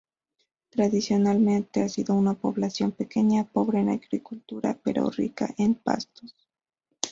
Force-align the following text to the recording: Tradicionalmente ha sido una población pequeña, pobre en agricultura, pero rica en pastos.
Tradicionalmente 0.71 1.83
ha 1.83 1.87
sido 1.87 2.15
una 2.15 2.33
población 2.33 2.91
pequeña, 2.91 3.43
pobre 3.43 3.81
en 3.81 3.89
agricultura, 3.89 4.79
pero 4.83 5.11
rica 5.11 5.53
en 5.59 5.75
pastos. 5.75 6.33